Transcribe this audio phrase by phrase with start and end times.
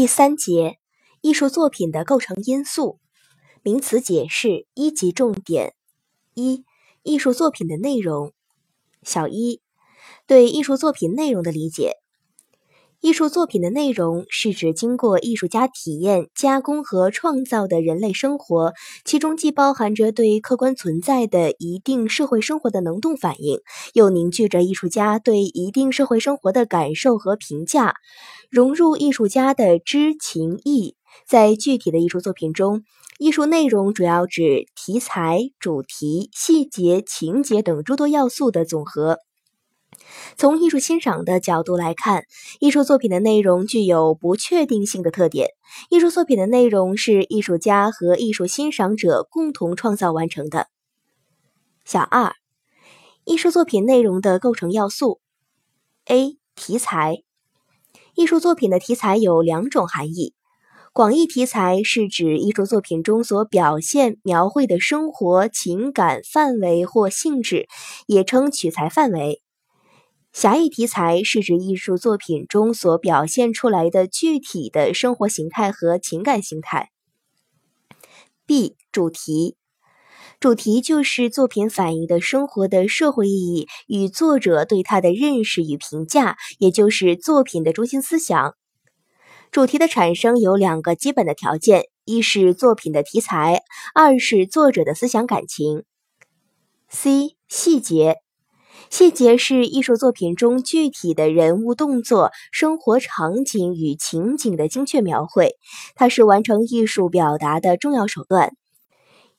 [0.00, 0.78] 第三节，
[1.20, 3.00] 艺术作品的构成因素。
[3.62, 5.74] 名词解释一级重点：
[6.32, 6.64] 一、
[7.02, 8.32] 艺术作品的内容。
[9.02, 9.60] 小一、
[10.26, 11.99] 对艺术作品内容的理解。
[13.00, 18.74] 艺术作品的内容是指经过艺术家体验、加工和创造的人类生活，
[19.06, 23.60] 其中既包含着对客观存在的一定社会生活的能动反应，
[23.94, 27.94] 又凝聚着艺术家对一定社会生活的感受和评价，
[28.50, 30.94] 融入艺术家的知情意。
[31.26, 32.82] 在具体的艺术作品中，
[33.18, 39.16] 艺术内容主要指题材、主题、细节、情节等诸多要素的总和。
[40.36, 42.24] 从艺术欣赏的角度来看，
[42.60, 45.48] 艺术作品的内容具有不确定性的特点。
[45.90, 50.66] 艺术作品的内容是艺术家和艺术欣赏者共同创造完成的。
[51.84, 52.32] 小二，
[53.24, 55.20] 艺术作品内容的构成要素。
[56.06, 56.38] A.
[56.54, 57.22] 题材。
[58.14, 60.34] 艺术作品的题材有两种含义：
[60.92, 67.68] 广义题材是指艺术作品中所表现、描绘的生活、情感范围或性质，
[68.06, 69.42] 也称取材范围。
[70.32, 76.90] 狭义题材是指艺术作品中所表现出来的具体的生活形态和情感形态。
[78.46, 79.56] B 主题，
[80.38, 88.54] 主题就是作品反映的生活的社会意义与作者对它的认识与评价，也就是作品的中心思想。
[89.50, 93.62] 主题的产生有两个基本的条件：一是作品的题材，
[93.94, 95.82] 二是作者的思想感情。
[96.88, 98.18] C 细节。
[98.90, 105.54] 细节是艺术作品中具体的人物动作、生活场景与情景的精确描绘，
[105.94, 108.56] 它是完成艺术表达的重要手段。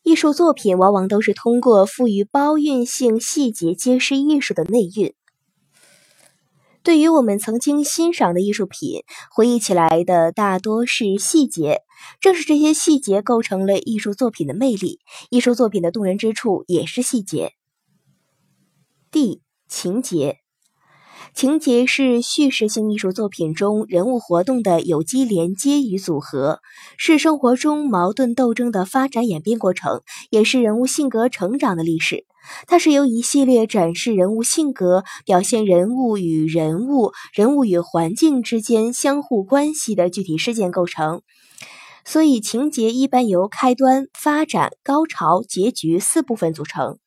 [0.03, 5.13] 艺术作品往往都是通过赋予包蕴性细节揭示艺术的内蕴。
[6.81, 11.81] 对于我们曾经欣赏的艺术品，回忆起来的大多是细节，
[12.19, 15.01] 正是这些细节构成了艺术作品的魅力。
[15.29, 17.51] 艺术作品的动人之处也是细节。
[19.11, 20.37] D 情节，
[21.33, 26.61] 情节是叙事性艺术作品中人物活动的有机连接与组合，
[26.97, 32.25] 是生活中矛盾斗争的发展演变过程，也是人物性格成长的历史。
[32.67, 41.21] 它是由一系列展示人物性格、表现人物与人物、人物与环境之间相互关系的具体事件构成。
[42.05, 46.97] 所以，情节一般由开端、发展、高潮、结局四部分组成。